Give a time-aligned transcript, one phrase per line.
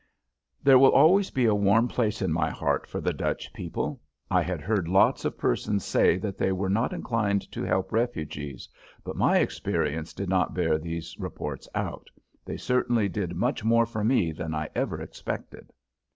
[0.63, 4.01] There will always be a warm place in my heart for the Dutch people.
[4.31, 8.67] I had heard lots of persons say that they were not inclined to help refugees,
[9.03, 12.09] but my experience did not bear these reports out.
[12.45, 15.69] They certainly did much more for me than I ever expected.